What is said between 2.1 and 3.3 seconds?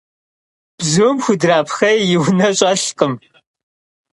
vune ş'elhkım.